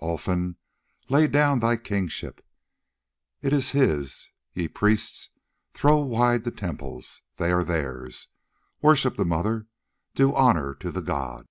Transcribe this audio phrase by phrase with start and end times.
[0.00, 0.56] Olfan,
[1.10, 2.42] lay down thy kingship,
[3.42, 5.28] it is his: ye priests,
[5.74, 8.28] throw wide the temples, they are theirs.
[8.80, 9.66] Worship the Mother,
[10.14, 11.46] do honour to the god!"